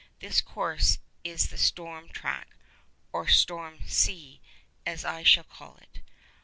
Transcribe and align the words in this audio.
This 0.17 0.41
course 0.41 0.97
is 1.23 1.49
the 1.49 1.59
storm 1.59 2.09
track 2.09 2.55
(or 3.13 3.27
storm 3.27 3.77
⊂ 3.79 4.39
as 4.83 5.05
I 5.05 5.21
shall 5.21 5.43
call 5.43 5.75
it). 5.77 5.99